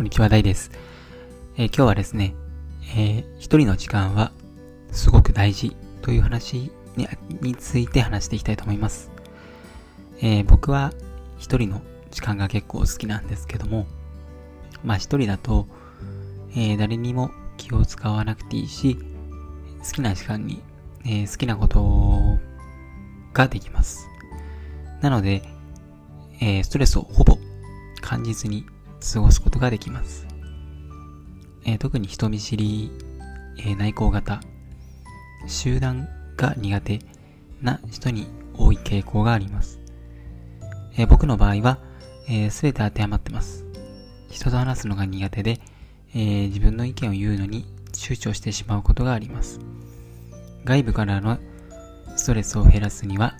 [0.00, 0.70] こんにちは、大です。
[1.58, 2.34] えー、今日はですね、
[2.96, 4.32] えー、一人の時間は
[4.92, 7.06] すごく大事という話に
[7.42, 9.10] について話していきたいと思います。
[10.22, 10.94] えー、僕は
[11.36, 13.86] 一人の時間が結構好きなんですけども、
[14.82, 15.66] まあ一人だと、
[16.52, 18.96] えー、誰にも気を使わなくていいし、
[19.84, 20.62] 好きな時間に、
[21.04, 22.38] えー、好きなこと
[23.34, 24.08] ができます。
[25.02, 25.42] なので、
[26.40, 27.36] えー、ストレスをほぼ
[28.00, 28.64] 感じずに
[29.00, 30.26] 過ごすことができます。
[31.64, 32.90] えー、特に人見知り、
[33.58, 34.40] えー、内向型、
[35.46, 37.00] 集団が苦手
[37.62, 39.80] な人に多い傾向があります。
[40.96, 41.78] えー、僕の場合は、
[42.28, 43.64] えー、べ、て当てはまってます。
[44.30, 45.60] 人と話すのが苦手で、
[46.14, 49.60] えー、自分の意見を言うのに躊躇してしまうことがあります。
[50.64, 51.38] 外部からの
[52.16, 53.36] ストレスを減らすには、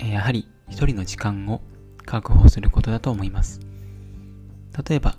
[0.00, 1.62] え、やはり一人の時間を
[2.04, 3.60] 確保することだと思います。
[4.88, 5.16] 例えば、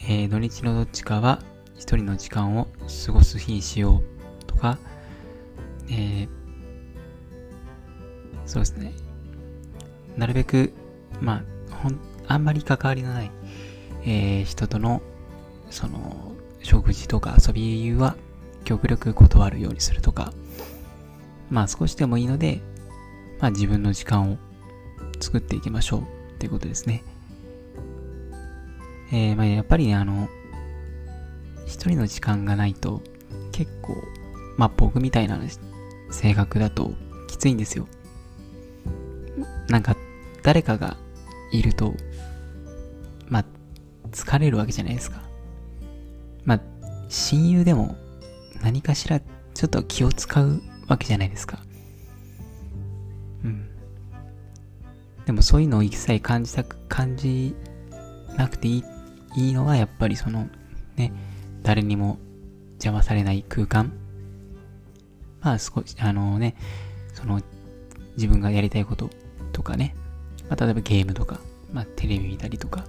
[0.00, 1.40] えー、土日のどっちかは
[1.74, 2.68] 一人の時間を
[3.06, 4.02] 過ごす日にしよ
[4.42, 4.78] うとか、
[5.88, 6.28] えー、
[8.44, 8.92] そうですね。
[10.16, 10.72] なるべく、
[11.20, 13.30] まあ、ほん、あんまり関わりのない、
[14.04, 15.00] えー、人との、
[15.70, 18.16] その、食事とか遊びは
[18.64, 20.32] 極力断るようにするとか、
[21.50, 22.60] まあ少しでもいいので、
[23.40, 24.38] まあ自分の時間を
[25.20, 26.04] 作っていきましょうっ
[26.38, 27.02] ていうことですね。
[29.12, 30.28] えー、まあやっぱりね、あの、
[31.66, 33.02] 一人の時間がないと
[33.52, 33.94] 結構、
[34.56, 35.38] まあ僕みたいな
[36.10, 36.92] 性格だと
[37.28, 37.86] きついんですよ。
[39.68, 39.96] なんか
[40.42, 40.96] 誰かが
[41.52, 41.94] いると、
[43.28, 43.44] まあ
[44.10, 45.22] 疲れるわけじゃないですか。
[46.44, 46.60] まあ
[47.10, 47.96] 親友でも
[48.62, 51.58] 何かしらちょっと気を使うわけじゃないですか。
[53.44, 53.68] うん。
[55.26, 57.54] でもそういうのを一切感じたく、感じ
[58.38, 58.84] なくていい
[59.34, 60.48] いいのはやっぱりその
[60.96, 61.12] ね、
[61.62, 62.18] 誰にも
[62.74, 63.92] 邪魔されない空間。
[65.40, 66.56] まあ少し、あのね、
[67.14, 67.40] その
[68.16, 69.10] 自分がやりたいこと
[69.52, 69.94] とかね、
[70.48, 71.40] まあ、例えばゲームとか、
[71.72, 72.84] まあテレビ見たりとか、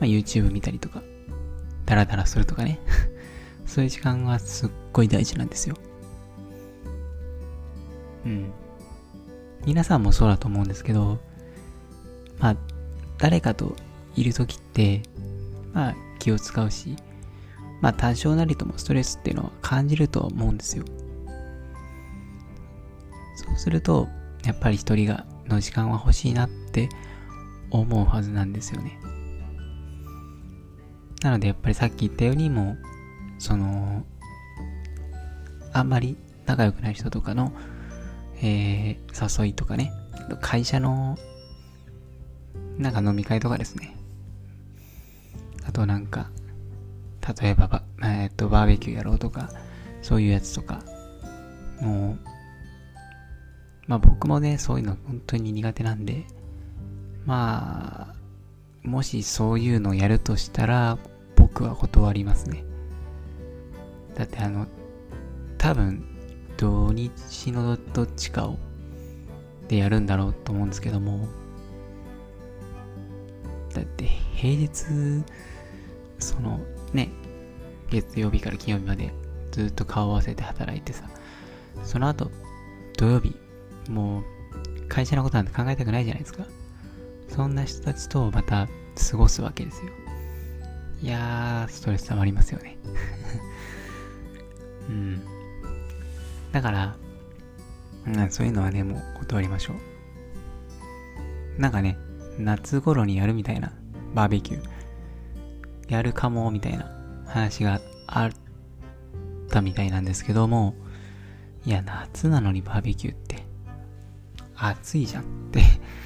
[0.00, 1.02] まあ YouTube 見たりとか、
[1.84, 2.78] ダラダラするとかね。
[3.66, 5.76] そういう時間はすっごい大事なんですよ。
[8.24, 8.50] うん。
[9.66, 11.18] 皆さんもそうだと思うんですけど、
[12.38, 12.56] まあ、
[13.18, 13.76] 誰かと
[14.16, 15.02] いるときって、
[15.72, 16.96] まあ気を使うし、
[17.80, 20.84] まあ多少なりともストレスっていうのは感じると思うんですよ。
[23.36, 24.08] そうすると、
[24.44, 26.88] やっぱり一人がの時間は欲しいなって
[27.70, 28.98] 思うはずなんですよね。
[31.22, 32.76] なのでやっぱりさっき言ったようにも、
[33.38, 34.04] その、
[35.72, 37.52] あんまり仲良くない人とかの、
[38.40, 39.92] えー、誘いとかね、
[40.40, 41.18] 会社の、
[42.78, 43.97] なんか飲み会とかですね。
[45.78, 46.30] となんか、
[47.40, 49.48] 例えばば、えっ、と、バーベキューやろうとか、
[50.02, 50.82] そういうやつとか、
[51.80, 52.28] もう、
[53.86, 56.24] まあ僕もね、そういうの本当に苦手なんで、
[57.26, 60.98] まあ、もしそういうのをやるとしたら、
[61.36, 62.64] 僕は断りますね。
[64.16, 64.66] だってあの、
[65.58, 66.04] 多分、
[66.56, 68.58] 土日のどっちかを、
[69.68, 71.28] でやるんだろうと思うんですけども、
[73.74, 75.22] だって平日
[76.18, 76.60] その
[76.92, 77.10] ね、
[77.90, 79.12] 月曜日から金曜日まで
[79.50, 81.08] ずっと顔を合わせて働いてさ、
[81.84, 82.30] その後、
[82.96, 83.36] 土曜日、
[83.88, 86.44] もう会社のことなんて考えたくないじゃないですか。
[87.28, 88.68] そんな人たちとまた
[89.10, 89.92] 過ごすわけですよ。
[91.00, 92.76] いやー、ストレス溜まりますよね。
[94.88, 95.22] うん。
[96.50, 96.96] だから、
[98.06, 101.60] うん、そういうのはね、もう断りましょう。
[101.60, 101.98] なんかね、
[102.38, 103.72] 夏頃にやるみたいな、
[104.14, 104.77] バーベキュー。
[105.88, 106.90] やるかも、みたいな
[107.26, 108.30] 話があっ
[109.48, 110.74] たみたいなんですけども、
[111.64, 113.42] いや、夏なのにバーベキューって、
[114.56, 115.62] 暑いじゃんって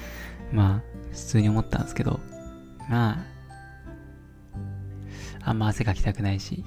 [0.51, 0.81] まあ、
[1.11, 2.19] 普通に思ったんですけど、
[2.89, 3.25] まあ、
[5.45, 6.63] あんま汗かきたくないし、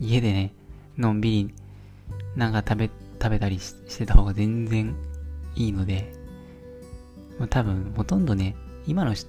[0.00, 0.54] 家でね、
[0.96, 1.54] のんびり、
[2.36, 2.90] なんか食べ、
[3.20, 4.94] 食べたりしてた方が全然
[5.54, 6.12] いいので、
[7.50, 8.54] 多分、ほとんどね、
[8.86, 9.28] 今の人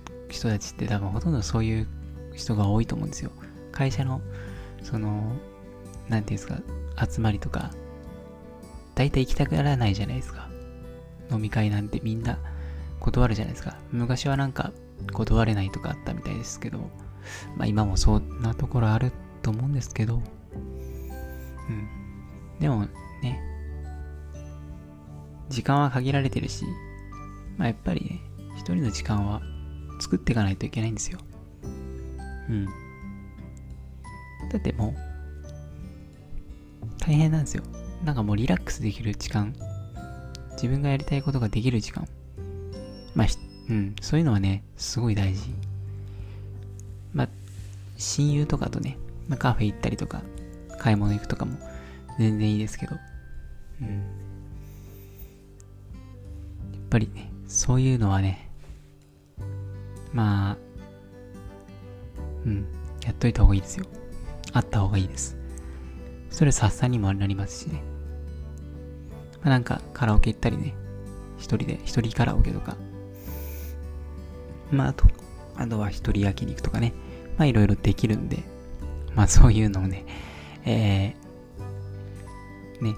[0.50, 1.88] たちって多分ほとんどそういう
[2.33, 3.31] 人が多いと思うんですよ。
[3.71, 4.21] 会社の、
[4.81, 5.33] その、
[6.09, 6.62] なんていうんですか、
[7.09, 7.71] 集まりとか、
[8.95, 10.50] 大体行きたくならないじゃないですか。
[11.31, 12.38] 飲み会なんてみんな
[13.00, 13.77] 断るじゃないですか。
[13.91, 14.71] 昔はなんか
[15.12, 16.77] 断れないとかあったみたいですけど、
[17.57, 20.21] まあ今もそんなところあると思うんですけど、
[21.69, 21.88] うん。
[22.59, 22.88] でも
[23.21, 23.41] ね、
[25.50, 26.65] 時間は限られてるし、
[27.57, 28.19] まあやっぱりね、
[28.56, 29.41] 一人の時間は
[30.00, 31.19] 作っていかないといけないんですよ。
[32.54, 32.66] うん。
[34.50, 34.94] だってもう、
[37.00, 37.64] 大変なんですよ。
[38.04, 39.56] なんかもうリラックスできる時間、
[40.52, 42.08] 自分がやりたいことができる時間。
[43.16, 43.28] まあ、
[43.70, 45.50] うん、そういうのはね、すごい大事。
[47.14, 47.30] まあ、
[47.98, 48.98] 親友とかとね、
[49.28, 50.22] まあ、カフェ行ったりとか、
[50.80, 51.58] 買い物行くとかも
[52.20, 52.96] 全然いいですけど、
[53.82, 53.88] うん。
[53.90, 54.02] やっ
[56.90, 58.50] ぱりね、そういうのはね、
[60.12, 60.58] まあ、
[62.45, 62.66] うん、
[63.06, 63.86] やっといた方がいいですよ。
[64.51, 65.38] あった方がいいです。
[66.30, 67.84] ストレス発散にもなりますしね。
[69.42, 70.74] まあ、なんかカラオケ行ったりね、
[71.38, 72.78] 一人で、一人カラオケとか。
[74.72, 75.06] まあ、あと、
[75.56, 76.94] あとは一人焼肉とかね。
[77.38, 78.40] まあ、いろいろできるんで、
[79.16, 80.06] まあ、そういうのをね、
[80.66, 82.95] えー、ね、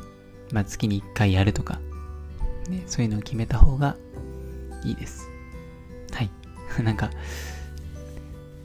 [0.52, 1.80] まあ、月に一回やるとか、
[2.70, 3.96] ね、そういうのを決めた方が
[4.84, 5.28] いいです。
[6.12, 6.30] はい。
[6.84, 7.10] なんか、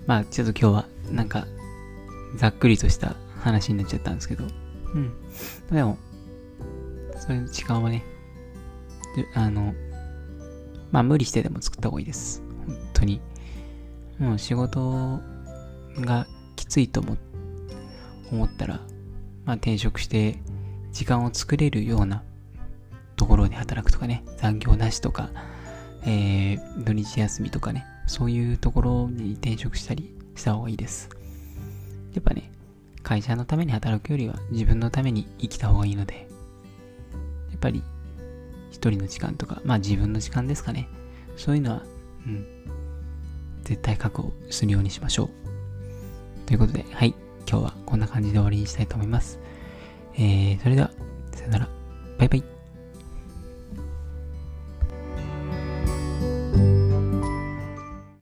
[0.06, 1.47] まあ、ちょっと今日は、なんか、
[2.37, 4.44] ざっくりとした話になっちゃったんですけど、
[4.94, 5.12] うん。
[5.70, 5.99] でも、
[7.19, 8.05] そういう時間はね、
[9.35, 9.75] あの、
[10.91, 12.43] まあ無理してでも作った方がいいです。
[12.67, 13.20] 本当に。
[14.19, 15.20] もう仕事
[15.97, 16.26] が
[16.56, 17.17] きついと思
[18.32, 18.81] 思ったら、
[19.44, 20.38] まあ転職して
[20.93, 22.23] 時間を作れるような
[23.17, 25.31] ところで働くとかね、残業なしとか、
[26.05, 31.08] えー、土日休みとかね、そういうところに転職したりした方がいいです。
[32.14, 32.50] やっぱね、
[33.02, 36.29] 会社のために働くよりは自分のために生きた方がいいので、
[37.50, 37.82] やっぱり
[38.70, 40.88] 一人の時間とか、まあ自分の時間ですかね。
[41.37, 41.82] そういうのは、
[42.26, 42.47] うん、
[43.64, 45.31] 絶対確保するようにしましょう。
[46.46, 47.14] ということで、はい、
[47.49, 49.38] 今日はこんな感じで終わりにしたいと思います。
[50.14, 50.91] えー、それでは、
[51.32, 51.69] さよなら。
[52.19, 52.60] バイバイ。